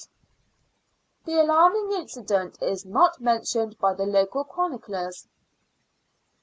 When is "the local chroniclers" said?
3.93-5.27